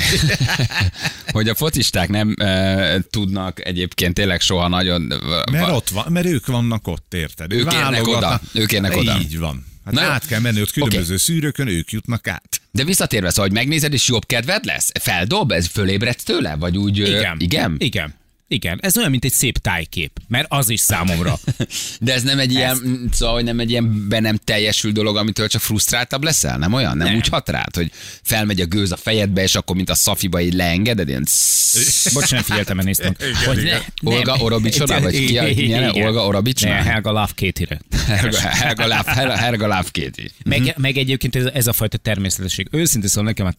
[1.37, 5.12] hogy a focisták nem uh, tudnak egyébként tényleg soha nagyon...
[5.51, 7.53] Mert ott van, mert ők vannak ott, érted?
[7.53, 9.16] Ők érnek oda, ők érnek oda.
[9.21, 9.67] Így van.
[9.85, 10.09] Hát Na jó.
[10.09, 12.61] át kell menni ott különböző szűrőkön, ők jutnak át.
[12.71, 14.91] De visszatérve, szóval, hogy megnézed, és jobb kedved lesz?
[15.01, 15.53] Feldob?
[15.53, 16.57] Ez fölébredsz tőle?
[16.57, 16.99] Vagy úgy...
[16.99, 17.37] Igen.
[17.41, 17.77] Igen?
[17.79, 18.15] Igen.
[18.49, 18.79] Igen.
[18.83, 21.39] Ez olyan, mint egy szép tájkép, mert az is számomra.
[22.01, 25.61] De ez nem egy ilyen, szóval, nem egy ilyen be nem teljesül dolog, amitől csak
[25.61, 26.59] frusztráltabb leszel?
[26.59, 26.97] Nem olyan?
[26.97, 27.17] Nem, Nem.
[27.17, 27.91] úgy hat rád, hogy
[28.23, 31.27] felmegy a gőz a fejedbe, és akkor, mint a szafiba, így leengeded, ilyen
[32.15, 33.15] Bocs, nem figyeltem, néztem.
[33.47, 33.79] Hogy ne,
[34.11, 35.47] Olga Orobicsoda, vagy ki a-?
[35.49, 36.03] Igen.
[36.03, 36.73] Olga Orobicsoda?
[36.73, 37.81] Ne, Helga Love Kétire.
[38.07, 40.31] Helga, Helga, Láv, Helga, Lávkéti.
[40.45, 42.69] Meg, meg egyébként ez, ez a fajta természetesség.
[42.71, 43.55] Őszintén szóval nekem már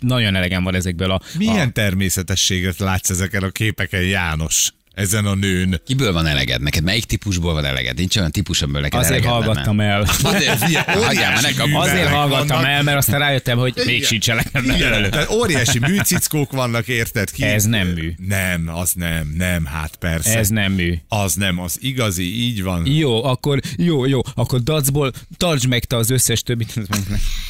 [0.00, 1.20] nagyon elegem van ezekből a...
[1.38, 4.72] Milyen a, természetességet látsz ezeken a képeken, János?
[4.94, 5.80] Ezen a nőn.
[5.86, 6.82] Kiből van eleged neked?
[6.84, 7.96] Melyik típusból van eleged?
[7.96, 9.92] Nincs olyan típus, amiből neked Azért eleged hallgattam lenne.
[9.92, 10.00] el.
[10.32, 11.68] Azért, hagyjál már, ne kapd.
[11.70, 12.66] művelek Azért hallgattam vannak.
[12.70, 14.08] el, mert aztán rájöttem, hogy még Igen.
[14.08, 15.08] sincs elegem Igen, belőle.
[15.08, 17.30] tehát óriási műcickók vannak, érted?
[17.30, 17.42] Ki?
[17.42, 18.12] Ez nem mű.
[18.28, 20.38] Nem, az nem, nem, hát persze.
[20.38, 20.94] Ez nem mű.
[21.08, 22.86] Az nem, az igazi, így van.
[22.86, 26.74] Jó, akkor jó, jó, akkor dacból tartsd meg te az összes többit,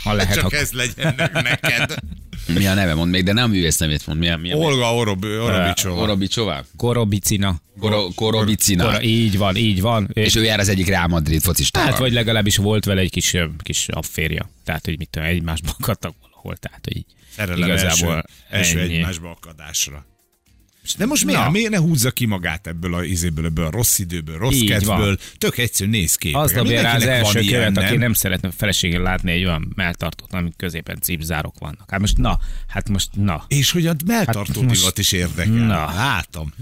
[0.04, 0.59] ha lehet, Csak akkor.
[0.59, 1.94] ez legyen neked.
[2.54, 2.94] Mi a neve?
[2.94, 4.18] Mond még, de nem művész nevét mond.
[4.18, 6.00] Mi a, mi a Olga Orob, Orobicsova.
[6.02, 6.64] Orobicsová?
[7.38, 7.61] Korobicina.
[7.81, 8.85] Koro, Korobicina.
[8.85, 10.11] Kora, így van, így van.
[10.12, 11.90] És ő jár az egyik Real Madrid focistával.
[11.90, 14.51] Hát vagy legalábbis volt vele egy kis, kis afférja.
[14.64, 16.57] Tehát, hogy mit tudom, egymásba akadtak valahol.
[16.57, 20.07] Tehát, hogy így Szerelem igazából első, első egymásba akadásra.
[20.99, 21.51] De most miért, Na.
[21.51, 24.97] miért ne húzza ki magát ebből a izéből, ebből a rossz időből, rossz Így kedvből?
[24.97, 25.18] van.
[25.38, 26.31] Tök egyszerű néz ki.
[26.33, 30.33] Az dobja rá az első ilyen, követ, aki nem szeretne feleségén látni egy olyan melltartót,
[30.33, 31.90] amik középen cipzárok vannak.
[31.90, 33.44] Hát most na, hát most na.
[33.49, 35.53] És hogy a melltartó Hát most- is érdekel.
[35.53, 35.85] Na.
[35.94, 36.53] Látom.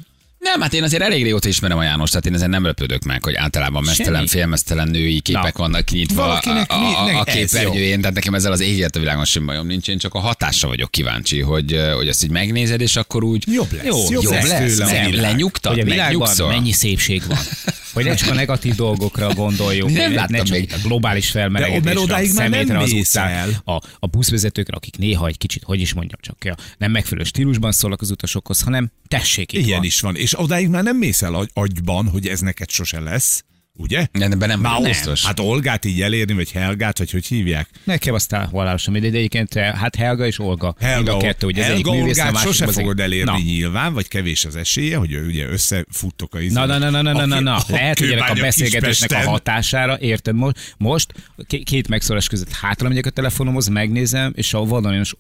[0.43, 3.25] Nem, hát én azért elég régóta ismerem a János, tehát én ezen nem lepődök meg,
[3.25, 4.27] hogy általában mesztelen, Semmi.
[4.27, 5.63] félmeztelen női képek Na.
[5.63, 8.99] vannak kinyitva a, Valakinek a, a, a ez képernyőjén, tehát nekem ezzel az éget a
[8.99, 12.81] világon sem bajom nincs, én csak a hatásra vagyok kíváncsi, hogy, hogy ezt így megnézed,
[12.81, 13.85] és akkor úgy Jobb lesz.
[13.85, 15.15] Jó, jobb, jobb lesz, lesz, a világ.
[15.15, 17.39] lenyugtad, Hogy a világban mennyi szépség van.
[17.93, 20.73] Hogy ne csak a negatív dolgokra gondoljunk, Nem ne, láttam ne csak még.
[20.73, 25.63] a globális De felmelegedésre, a szemétre az utcán, a, a buszvezetőkre, akik néha egy kicsit,
[25.63, 29.87] hogy is mondjam csak, nem megfelelő stílusban szólnak az utasokhoz, hanem tessék itt Ilyen van.
[29.87, 30.17] is van.
[30.17, 33.45] És odáig már nem mész el agy- agyban, hogy ez neked sose lesz.
[33.79, 34.07] Ugye?
[34.13, 35.27] Nem, ebben nem Már biztos.
[35.27, 37.69] Hát Olgát így elérni, vagy Helgát, vagy hogy hívják?
[37.85, 40.75] Nekem aztán halálosan mindegy, de egyébként hát Helga és Olga.
[40.95, 43.39] mind a kettő, ugye az Helga művész, a Olgát sose az fogod elérni Na.
[43.39, 46.55] nyilván, vagy kevés az esélye, hogy ugye összefuttok a izé.
[46.55, 47.57] Na, na, na, na, na, na, na, na.
[47.57, 51.13] a Lehet, hogy ennek a beszélgetésnek a hatására, érted most, most
[51.47, 54.59] ké- két megszólás között hátra megyek a telefonomhoz, megnézem, és a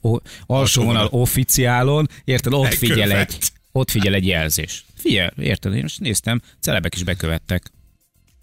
[0.00, 3.38] o- alsó vonal officiálon, érted, ott figyel egy,
[3.72, 4.84] ott figyel egy jelzés.
[4.96, 7.70] Figyelj, érted, én most néztem, celebek is bekövettek.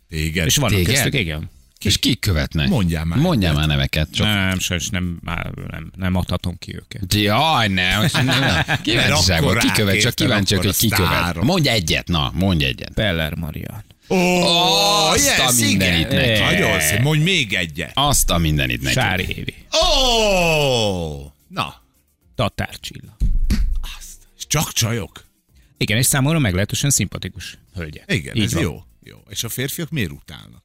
[0.10, 0.46] Téged.
[0.46, 0.94] És vannak Téged?
[0.94, 1.50] köztük, igen.
[1.80, 2.68] És kik követnek?
[2.70, 3.20] Mondjál már.
[3.20, 4.08] Mondjál már neveket.
[4.12, 4.26] Csak...
[4.28, 7.14] Nem, sajnos nem, már nem, nem adhatom ki őket.
[7.14, 8.64] Jaj, ne, nem.
[8.82, 8.92] Ki
[9.74, 11.42] követ, csak kíváncsiak, hogy ki követ.
[11.42, 12.92] Mondj egyet, na, mondj egyet.
[12.94, 13.84] Peller Marian.
[14.10, 14.18] Ó,
[15.10, 16.26] Azt a mindenit igen.
[16.28, 16.40] neki.
[16.40, 17.00] Nagyon szép.
[17.02, 17.92] Mondj még egyet.
[17.94, 18.94] Azt a mindenit neki.
[18.94, 19.54] Sári Évi.
[19.86, 21.82] Ó, na,
[22.36, 23.18] Tatár Csilla.
[24.38, 25.26] és csak csajok.
[25.78, 28.12] Igen, és számomra meglehetősen szimpatikus hölgyek.
[28.14, 28.64] Igen, Így ez van.
[28.64, 28.84] jó.
[29.10, 29.18] Jó.
[29.30, 30.64] És a férfiak miért utálnak?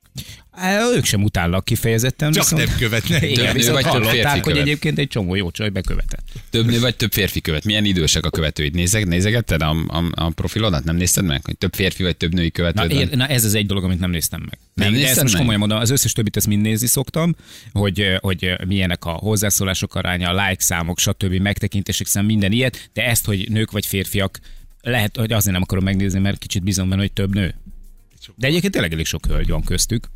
[0.50, 2.32] Á, Ők sem utálnak kifejezetten.
[2.32, 2.66] Csak viszont...
[2.66, 3.20] nem követnek.
[3.20, 4.60] Több Igen, nő viszont vagy több férfi hallották, hogy követ?
[4.66, 6.26] egyébként egy csomó jó csaj bekövetett.
[6.50, 7.64] Több nő vagy több férfi követ?
[7.64, 8.74] Milyen idősek a követőid?
[8.74, 10.84] Nézeg, nézegetted a, a, a profilodat?
[10.84, 11.44] Nem nézted meg?
[11.44, 13.00] Hogy több férfi vagy több női Na, követőd van?
[13.00, 14.58] én, na ez az egy dolog, amit nem néztem meg.
[14.74, 17.34] Nem nézted ezt most komolyan mondom, az összes többit ezt mind nézni szoktam,
[17.72, 21.34] hogy, hogy milyenek a hozzászólások aránya, a like számok, stb.
[21.34, 24.40] megtekintések szám, minden ilyet, de ezt, hogy nők vagy férfiak,
[24.84, 27.54] lehet, hogy azért nem akarom megnézni, mert kicsit bízom benne, hogy több nő.
[28.36, 30.06] De egyébként tényleg elég sok hölgy van köztük.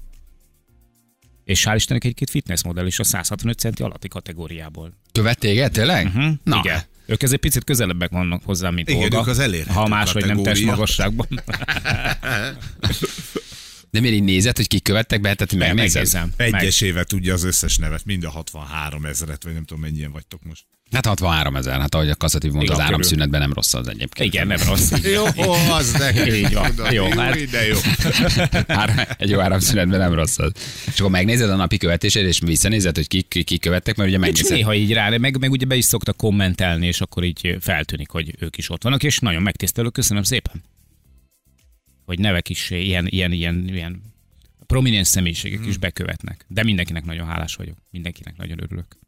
[1.44, 4.92] És hál' Istennek egy-két fitnessmodell is a 165 centi alatti kategóriából.
[5.12, 6.06] Követ téged, tényleg?
[6.06, 6.32] Uh-huh.
[6.44, 6.80] Na, Igen.
[7.06, 9.18] Ők ezért picit közelebbek vannak hozzám, mint Igen, Olga.
[9.18, 11.26] ők az elérhető Ha máshogy nem test magasságban.
[13.98, 15.34] de miért így nézed, hogy kik követtek be?
[15.34, 15.94] Tehát, megnézed?
[15.94, 16.32] Megnézem.
[16.36, 16.54] Meg.
[16.54, 20.64] Egyesével tudja az összes nevet, mind a 63 ezeret, vagy nem tudom mennyien vagytok most.
[20.92, 24.34] Hát 63 ezer, hát ahogy a kaszatív mondta, az áramszünetben nem rossz az egyébként.
[24.34, 24.90] Igen, nem rossz.
[25.14, 25.24] Jó,
[25.70, 26.02] az.
[26.26, 26.72] Így van.
[26.90, 27.76] Jó, hát- de jó.
[29.18, 30.52] Egy jó áramszünetben nem rossz az.
[30.86, 34.18] És akkor megnézed a napi követését, és visszanézed, hogy kik, kik, kik követtek, mert ugye
[34.18, 34.56] És megnézed.
[34.56, 38.34] néha így rá, meg, meg ugye be is szoktak kommentelni, és akkor így feltűnik, hogy
[38.38, 40.62] ők is ott vannak, és nagyon megtisztelő, köszönöm szépen.
[42.08, 44.02] Hogy nevek is ilyen, ilyen, ilyen, ilyen
[44.66, 46.44] prominens személyiségek is bekövetnek.
[46.48, 47.76] De mindenkinek nagyon hálás vagyok.
[47.90, 48.98] Mindenkinek nagyon örülök.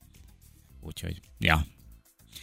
[0.80, 1.66] Úgyhogy, ja.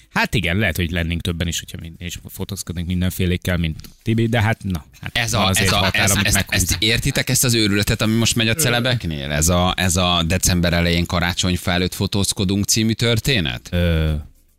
[0.09, 4.41] Hát igen, lehet, hogy lennénk többen is, hogyha mi, és fotózkodnénk mindenfélékkel, mint Tibi, de
[4.41, 4.85] hát na.
[5.01, 6.61] Hát Ez a, ez a, határ, ez, ez, meghúz.
[6.61, 9.31] ezt értitek ezt az őrületet, ami most megy a celebeknél?
[9.31, 13.69] Ez a, ez a december elején karácsonyfa előtt fotózkodunk című történet?
[13.71, 14.13] Ö,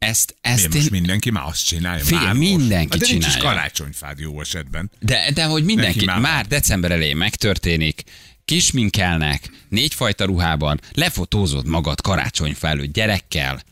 [0.08, 0.90] Ezt, Miért ezt most én...
[0.90, 2.04] mindenki már azt csinálja?
[2.04, 2.56] Figyelj, már most?
[2.56, 3.54] mindenki de nincs is csinálja.
[3.54, 4.90] karácsonyfád jó esetben.
[5.00, 8.02] De, de hogy mindenki, Neki már, már már december elején megtörténik,
[8.44, 13.62] kisminkelnek, négyfajta ruhában, lefotózod magad karácsonyfa előtt gyerekkel,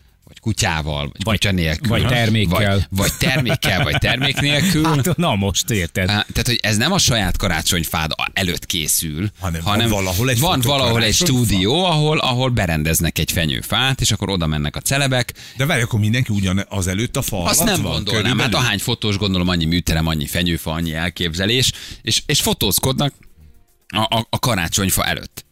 [0.43, 1.89] vagy kutyával, vagy, Vagy- kutya nélkül.
[1.89, 2.75] vagy termékkel.
[2.75, 4.85] Vagy, vagy termékkel, vagy termék nélkül.
[4.85, 6.07] hát, na most érted.
[6.07, 11.03] Tehát, hogy ez nem a saját karácsonyfád előtt készül, Hanem van valahol egy van valahol
[11.03, 15.33] egy stúdió, ahol, ahol berendeznek egy fenyőfát, és akkor oda mennek a celebek.
[15.57, 18.23] De várj, akkor mindenki ugyan az előtt a fa Azt nem van, gondolnám.
[18.25, 18.67] Hát körülbelül?
[18.67, 21.73] ahány fotós, gondolom annyi műterem, annyi fenyőfa, annyi elképzelés,
[22.03, 23.13] és, és fotózkodnak
[23.89, 25.46] a, a, a karácsonyfa előtt.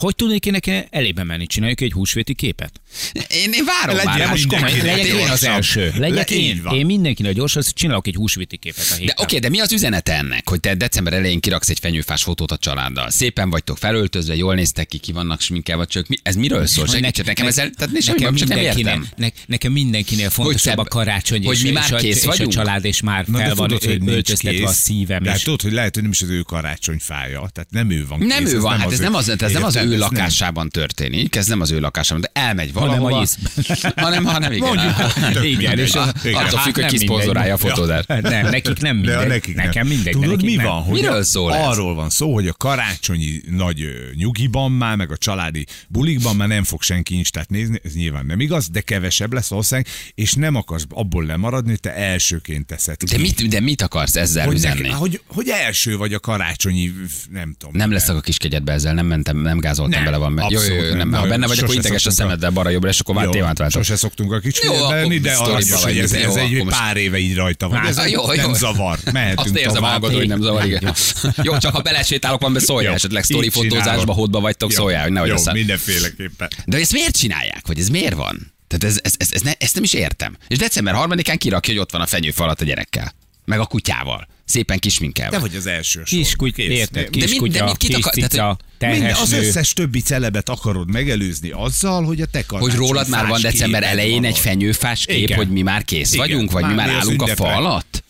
[0.00, 1.46] Hogy tudnék én neki elébe menni?
[1.46, 2.80] Csináljuk egy húsvéti képet?
[3.12, 4.28] Én, én várom Legyen már.
[4.28, 4.96] most most komoly- komolyan.
[4.96, 5.92] Legyek én az első.
[5.96, 6.60] Le- Legyek én.
[6.62, 6.74] van.
[6.74, 10.48] Én mindenkinek gyorsan csinálok egy húsvéti képet a De oké, de mi az üzenete ennek,
[10.48, 13.10] hogy te december elején kiraksz egy fenyőfás fotót a családdal?
[13.10, 16.84] Szépen vagytok felöltözve, jól néztek ki, ki vannak sminkelve, csak mi, ez miről szól?
[16.86, 19.06] Hogy Segítsen nekem ezzel, tehát nincs semmi nekem, csak nem értem.
[19.16, 22.26] ne, nekem mindenkinél fontosabb a karácsony, hogy és, mi már és, a, kész és a
[22.26, 22.52] vagyunk?
[22.52, 25.22] család, és már Na, fel van tudod, hogy nincs öltöztetve a szívem.
[25.22, 27.48] De tudod, hogy lehet, hogy nem is az ő karácsonyfája.
[27.52, 29.74] Tehát nem ő van Nem ő van, hát ez ő- nem az, ez nem az
[29.74, 29.89] Érted?
[29.90, 30.08] Ő Ez nem.
[30.12, 33.16] lakásában történik, ez nem az ő lakásában, de elmegy Hanem valahova.
[33.16, 33.92] a Yiszben.
[34.04, 34.66] hanem, hanem igen.
[34.66, 34.94] Mondjuk,
[35.44, 35.78] Igen, mindegy.
[35.78, 36.34] és az, Igen.
[36.44, 38.08] attól hát függ, hogy nem ki szponzorálja a fotózást.
[38.08, 39.28] Nem, nekik nem De a mindegy.
[39.28, 39.64] nekik nem.
[39.66, 40.04] nekem mindegy.
[40.04, 40.66] de Tudod, nekik mi nem.
[40.66, 40.82] van?
[40.82, 41.66] Hogy Miről szól ez?
[41.66, 46.64] Arról van szó, hogy a karácsonyi nagy nyugiban már, meg a családi bulikban már nem
[46.64, 50.84] fog senki instát nézni, ez nyilván nem igaz, de kevesebb lesz valószínűleg, és nem akarsz
[50.90, 53.20] abból lemaradni, hogy te elsőként teszed De ki.
[53.22, 54.80] mit, de mit akarsz ezzel hogy, üzenni?
[54.80, 56.92] neki, hogy, hogy első vagy a karácsonyi,
[57.30, 57.76] nem tudom.
[57.76, 60.44] Nem leszek a kiskegyedbe ezzel, nem mentem, nem gázoltam Nem, bele van.
[60.48, 61.08] Jó, jó, jó, nem.
[61.08, 61.20] nem.
[61.20, 63.82] Ha benne vagy, akkor integes a szemeddel balra-jobbra, és akkor már témát váltok.
[63.82, 67.68] Sose szoktunk a kicsit lenni, de is, hogy ez, ez egy pár éve így rajta
[67.68, 67.86] van.
[67.86, 67.96] Ez
[68.36, 68.98] nem zavar.
[69.12, 70.94] Mehetünk Azt érzem hallgató, hogy nem zavar, igen.
[71.42, 75.28] Jó, csak ha belesétálok van, be szóljál, esetleg sztori fotózásba, hódba vagytok, szóljál, hogy nehogy
[75.28, 76.48] Jó, mindenféleképpen.
[76.66, 77.66] De ezt miért csinálják?
[77.66, 78.52] Vagy ez miért van?
[78.68, 80.36] Tehát ez, ez, ez, ez ne, ezt nem is értem.
[80.48, 83.14] És december 3-án kirakja, hogy ott van a fenyőfa alatt a gyerekkel.
[83.44, 84.26] Meg a kutyával.
[84.44, 85.36] Szépen kisminkelve.
[85.36, 86.18] Te vagy az első sor.
[86.18, 86.78] Kis kuty, Kész.
[86.78, 87.04] érted?
[87.04, 90.00] De Kis de kutya, mind kit kis akar- tehát, cica, hogy Minden, az összes többi
[90.00, 94.40] celebet akarod megelőzni azzal, hogy a te hogy rólad már van december elején egy van.
[94.40, 95.36] fenyőfás kép, Igen.
[95.36, 96.26] hogy mi már kész Igen.
[96.26, 98.04] vagyunk, vagy mi Már már mi az állunk a fa alatt?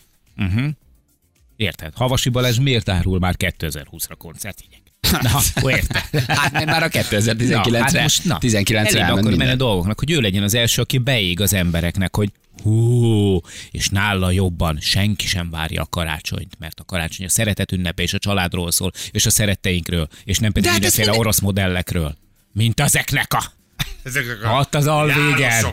[1.55, 1.93] Érted?
[1.95, 4.80] Havasi Balázs miért árul már 2020-ra koncertjegyek?
[5.21, 6.23] Na, akkor érted?
[6.27, 9.55] Hát mert már a 2019-re Na, hát most, na, 19-re elébe elment akar menni a
[9.55, 12.31] dolgoknak, hogy ő legyen az első, aki beég az embereknek, hogy
[12.63, 13.39] hú,
[13.71, 18.13] és nála jobban senki sem várja a karácsonyt, mert a karácsony a szeretet ünnepe és
[18.13, 22.17] a családról szól, és a szeretteinkről, és nem pedig hát mindenféle minden- orosz modellekről.
[22.53, 23.43] Mint ezeknek a...
[24.03, 25.65] Ezeknek a Ott az alvégen.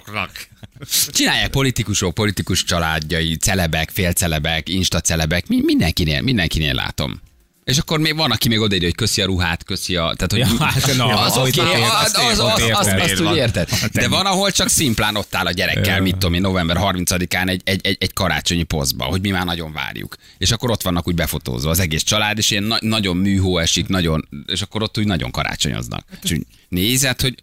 [1.13, 7.21] Csinálják politikusok, politikus családjai, celebek, félcelebek, instacelebek, mi, mindenkinél, mindenkinél látom.
[7.69, 10.15] És akkor még van, aki még odaírja, hogy köszi a ruhát, köszi a...
[10.17, 13.69] Tehát, hogy Ja, hát na, az, oké, az, az, az, azt, úgy érted.
[13.69, 17.49] Hát De van, ahol csak szimplán ott áll a gyerekkel, mit tudom én, november 30-án
[17.49, 20.17] egy, egy, egy, egy karácsonyi posztba, hogy mi már nagyon várjuk.
[20.39, 23.89] És akkor ott vannak úgy befotózva az egész család, és ilyen na- nagyon műhó esik,
[23.89, 26.07] nagyon, és akkor ott úgy nagyon karácsonyoznak.
[26.23, 27.35] És úgy nézed, hogy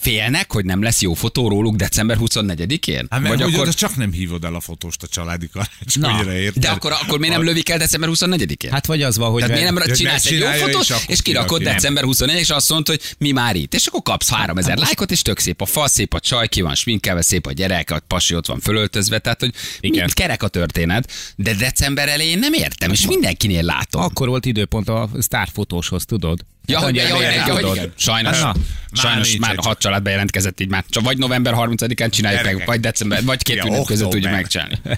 [0.00, 3.06] félnek, hogy nem lesz jó fotó róluk december 24-én?
[3.10, 3.74] Hát mert Vagy akkor...
[3.74, 6.62] csak nem hívod el a fotóst a családi karácsonyra, érted?
[6.62, 8.70] De akkor, akkor miért nem lövik el december 24-én?
[8.70, 9.40] Hát vagy az van, hogy...
[9.40, 12.86] Tehát miért nem csinálsz egy jó fotót, és és kirakod december 24 és azt mondod,
[12.86, 13.74] hogy mi már itt.
[13.74, 16.74] És akkor kapsz 3000 lájkot, és tök szép a fa, szép a csaj, ki van
[16.74, 19.98] sminkelve, szép a gyerek, a pasi ott van fölöltözve, tehát hogy Igen.
[19.98, 24.02] mind kerek a történet, de december elején nem értem, és mindenkinél látom.
[24.02, 26.40] Akkor volt időpont a sztárfotóshoz, tudod?
[26.70, 27.90] Ja, hogy, ja, hogy, ja, hogy.
[27.96, 28.52] Sajnos, Na,
[28.92, 30.84] sajnos már egy- hat család bejelentkezett így már.
[30.88, 32.66] Csak vagy november 30-án csináljuk meg, Gyerekek.
[32.66, 34.78] vagy december, vagy két ünnep között tudjuk megcsinálni.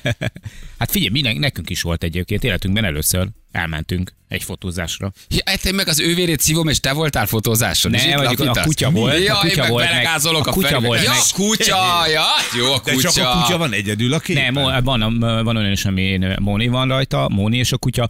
[0.79, 3.29] Hát figyelj, minden, nekünk is volt egyébként életünkben először.
[3.53, 5.13] Elmentünk egy fotózásra.
[5.29, 7.95] Ja, hát én meg az ő vérét szívom, és te voltál fotózáson.
[7.95, 10.39] és Ne, itt vagy a kutya volt, a Ja, kutya én volt meg meg- a
[10.39, 11.19] a, kutya volt Ja, meg.
[11.35, 12.25] kutya, ja,
[12.59, 13.31] jó a De csak kutya.
[13.33, 14.53] a kutya van egyedül a képen.
[14.53, 18.09] Nem, mo- van, van olyan is, ami Móni van rajta, Móni és a kutya.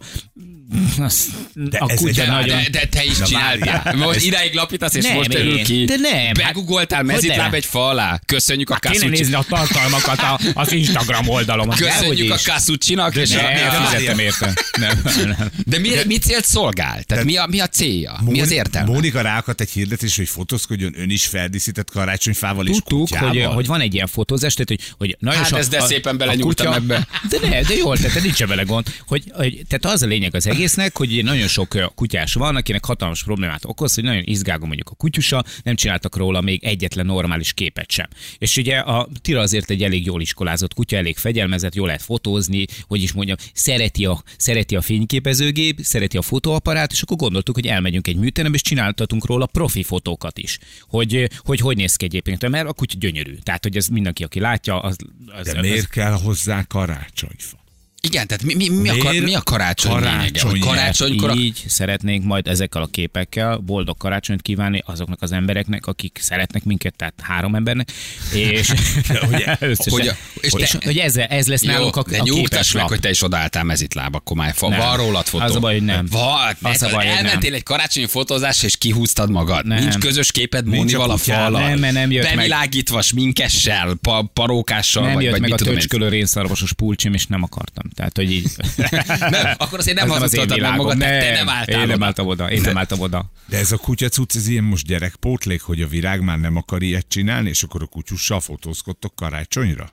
[1.53, 2.47] De a ez kutya nagyon...
[2.47, 3.95] De, de te is Na, csináltál.
[3.95, 5.63] Most ideig lapítasz, és Nem, most én.
[5.63, 5.85] ki.
[5.85, 6.33] De nem.
[6.33, 7.53] Begugoltál Hogy mezitláb nem?
[7.53, 8.19] egy fa alá.
[8.25, 9.09] Köszönjük a Kéne Kasucsi.
[9.17, 11.69] nézni a tartalmakat a, az Instagram oldalon.
[11.69, 13.15] Köszönjük a Kasucsinak.
[13.15, 13.85] és Ne, a- várjál.
[13.85, 14.53] fizettem érte.
[14.79, 15.49] Nem, nem.
[15.65, 17.03] De mi, mi célt szolgál?
[17.03, 18.19] Tehát mi a, mi a célja?
[18.25, 18.91] Mi az értelme?
[18.91, 23.81] Mónika ráakadt egy hirdetés, hogy fotózkodjon ön is feldíszített karácsonyfával és Tudtuk, hogy, hogy van
[23.81, 27.07] egy ilyen fotózás, tehát hogy, hogy nagyon Hát sok- ez de szépen belenyúltam ebbe.
[27.29, 28.85] De ne, de jól, tehát nincs vele gond.
[29.07, 32.85] Hogy, hogy, tehát az a lényeg az egész, egésznek, hogy nagyon sok kutyás van, akinek
[32.85, 37.53] hatalmas problémát okoz, hogy nagyon izgágom mondjuk a kutyusa, nem csináltak róla még egyetlen normális
[37.53, 38.07] képet sem.
[38.37, 42.65] És ugye a Tira azért egy elég jól iskolázott kutya, elég fegyelmezett, jól lehet fotózni,
[42.87, 47.67] hogy is mondjam, szereti a, szereti a fényképezőgép, szereti a fotóaparát, és akkor gondoltuk, hogy
[47.67, 50.59] elmegyünk egy műterembe, és csináltatunk róla profi fotókat is.
[50.81, 53.35] Hogy hogy, hogy néz ki egyébként, mert a kutya gyönyörű.
[53.43, 54.95] Tehát, hogy ez mindenki, aki látja, az,
[55.25, 57.62] az, De az miért kell hozzá karácsonyfa?
[58.07, 60.39] Igen, tehát mi, mi, mi, a, kar, mi a karácsony lényege?
[60.39, 61.33] Karácsony karácsonykor a...
[61.33, 66.95] így szeretnénk majd ezekkel a képekkel boldog karácsonyt kívánni azoknak az embereknek, akik szeretnek minket,
[66.95, 67.91] tehát három embernek,
[68.33, 68.73] és,
[69.31, 69.55] ugye,
[69.95, 72.71] hogy a- és és, te- hogy ez, ez lesz Jó, nálunk a, de a képes
[72.71, 72.91] meg, lap.
[72.91, 75.43] hogy te is odaálltál mezitláb, akkor már fa, van rólad fotó.
[75.43, 76.05] Az a baj, hogy nem.
[76.09, 77.53] Van, Az a baj, elmentél nem.
[77.53, 79.65] egy karácsonyi fotózásra, és kihúztad magad.
[79.65, 79.79] Nem.
[79.79, 81.67] Nincs közös képed Mónival a falal.
[81.69, 82.35] Nem, mert nem jött meg.
[82.35, 87.43] Bevilágítva, sminkessel, pa, parókással, nem vagy, jött vagy meg a töcskölő rénszarvasos pulcsim, és nem
[87.43, 87.91] akartam.
[87.93, 88.51] Tehát, hogy így...
[89.29, 91.95] Nem, akkor azért nem az én hazudtad meg magad, te, te nem álltál Én nem
[91.95, 92.05] oda.
[92.05, 92.51] álltam oda.
[92.51, 93.31] Én nem álltam oda.
[93.45, 96.81] De ez a kutya cucc, ez ilyen most gyerekpótlék, hogy a virág már nem akar
[96.83, 99.91] ilyet csinálni, és akkor a kutyussal fotózkodtok karácsonyra?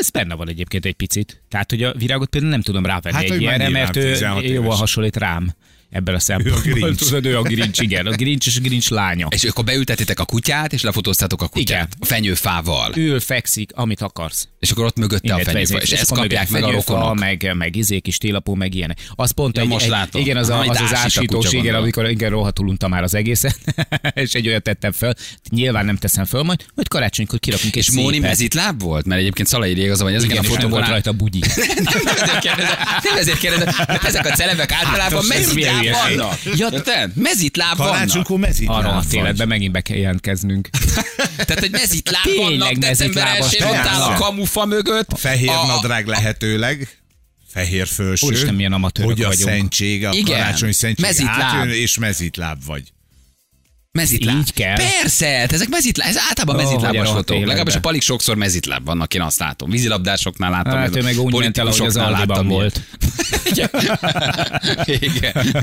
[0.00, 1.42] Ez benne van egyébként egy picit.
[1.48, 4.64] Tehát, hogy a virágot például nem tudom rávenni Hát, egy ilyenre, mert ő 16 jobban
[4.64, 4.78] éves.
[4.78, 5.54] hasonlít rám
[5.90, 6.72] ebből a szempontból.
[6.72, 7.04] Grinch.
[7.04, 8.06] Tudod, ő a Grinch, igen.
[8.06, 9.26] A Grinch és a Grinch lánya.
[9.30, 11.66] És akkor beültetitek a kutyát, és lefotóztátok a kutyát.
[11.68, 11.88] Igen.
[12.00, 12.92] A fenyőfával.
[12.96, 14.48] Ül, fekszik, amit akarsz.
[14.58, 15.72] És akkor ott mögötte a Innen fenyőfa.
[15.72, 17.18] vezet, És ezt akkor kapják meg a rokonok.
[17.18, 18.98] Meg, meg izé, kis télapó, meg ilyenek.
[19.14, 20.20] Az pont Ja, egy, most egy, látom.
[20.20, 23.14] igen, az, a, az, az ásít a ásítós, igen, amikor igen, rohadtul untam már az
[23.14, 23.58] egészet,
[24.14, 25.12] és egy olyat tettem föl.
[25.50, 29.06] Nyilván nem teszem föl, majd, majd karácsonykor kirakunk egy És Móni mezitláb volt?
[29.06, 31.40] Mert egyébként Szalai van, hogy ezeken a és fotókon volt rajta bugyi.
[33.02, 36.38] nem ezért kérdezem, ezek a celebek általában Hát, az milyen mezitláb vannak.
[36.56, 37.92] Ja, te, mezitláb vannak.
[37.92, 40.68] Karácsonykor mezitláb Arra a életben megint be kell jelentkeznünk.
[41.46, 45.18] Tehát, hogy mezitláb Tényleg vannak, december mezitlábas 1 ott áll a kamufa mögött.
[45.18, 46.88] Fehér a, nadrág lehetőleg,
[47.48, 48.26] fehér felső.
[48.26, 49.48] Úristen, milyen amatőrök Hogy a vagyunk.
[49.48, 50.24] szentség, a Igen.
[50.38, 51.40] karácsonyi szentség Mezitláb.
[51.40, 52.82] átjön, és mezitláb vagy.
[53.96, 54.36] Mezitláb.
[54.36, 54.76] Így kell.
[54.76, 57.46] Persze, hát ezek mezitláb, ez általában mezitlábas rohadt fotók.
[57.46, 59.70] Legalábbis a palik sokszor mezitláb vannak, én azt látom.
[59.70, 60.72] Vízilabdásoknál látom.
[60.72, 62.80] Hát ő meg úgy ment el, az láttam volt.
[64.86, 65.54] Igen.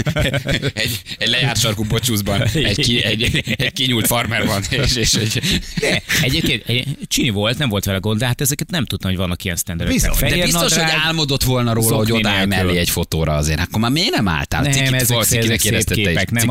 [0.74, 5.40] Egy, egy lejárt sarkú bocsúszban, egy, ki, egy, egy kinyúlt farmer van, és, és, és
[5.80, 9.20] De, egyébként egy, Csini volt, nem volt vele gond, de hát ezeket nem tudtam, hogy
[9.20, 9.94] vannak ilyen sztenderek.
[9.94, 12.46] Bizony, de biztos, hogy álmodott volna róla, hogy nélkül.
[12.46, 13.60] mellé egy fotóra azért.
[13.60, 14.62] Akkor már miért nem álltál?
[14.62, 16.32] Nem, ezek, szép képek.
[16.32, 16.50] Nem,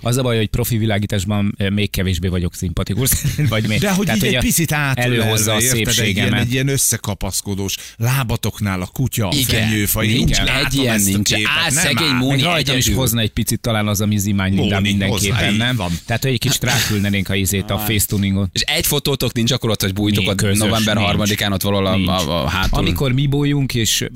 [0.00, 3.10] az a baj, hogy profi világításban eh, még kevésbé vagyok szimpatikus.
[3.48, 3.78] Vagy mi?
[3.78, 6.40] De hogy Tehát, így egy a- picit előhozza a érted, egy ilyen, szépségemet.
[6.40, 11.30] egy ilyen összekapaszkodós lábatoknál a kutya, a Igen, fenyőfa, nincs egy ilyen nincs.
[11.30, 12.08] nem szegény.
[12.14, 15.54] Móni Még rajtam is hozna egy picit talán az a mizimány mindán Móni, hozzá, mindenképpen,
[15.54, 15.76] nem?
[15.76, 15.90] van.
[16.06, 18.48] Tehát, hogy egy kicsit ráküldenénk a izét, a facetuningot.
[18.52, 20.24] És egy fotótok nincs akkor ott, hogy bújtok
[20.54, 21.08] november nincs.
[21.10, 22.78] 3-án ott valahol a, a, a hátul.
[22.78, 24.08] Amikor mi bójunk, és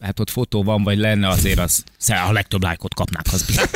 [0.00, 1.84] hát ott fotó van, vagy lenne, azért az,
[2.28, 3.70] a legtöbb lájkot kapnák, az biztos.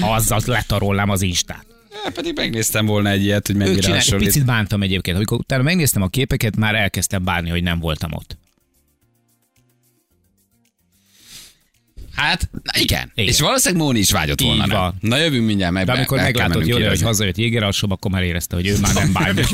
[0.16, 1.66] Azzal letarolnám az Instát.
[2.04, 4.26] Ja, pedig megnéztem volna egy ilyet, hogy mennyire csinál, hasonlít.
[4.26, 5.16] picit bántam egyébként.
[5.16, 8.36] Amikor utána megnéztem a képeket, már elkezdtem bánni, hogy nem voltam ott.
[12.14, 13.10] Hát, na igen.
[13.14, 13.28] Igen.
[13.30, 14.78] És valószínűleg Móni is vágyott Így volna rá.
[14.78, 14.94] van.
[15.00, 18.22] Na jövünk mindjárt, meg De amikor kell meglátod Joli, hogy hazajött Jéger alsóba, akkor már
[18.22, 19.44] érezte, hogy ő már nem bánja.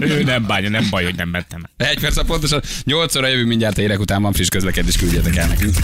[0.16, 1.62] ő nem bánja, nem baj, hogy nem mentem.
[1.76, 5.48] Egy perc, pontosan 8 óra jövünk mindjárt a hírek után van friss közlekedés, küldjetek el
[5.48, 5.74] nekünk.